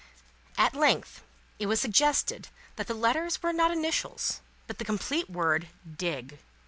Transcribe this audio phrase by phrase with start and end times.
[0.57, 1.21] At length,
[1.59, 6.39] it was suggested that the letters were not initials, but the complete word, DIG.